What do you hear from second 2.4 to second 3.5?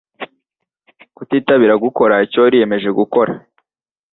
wari wiyemeje gukora.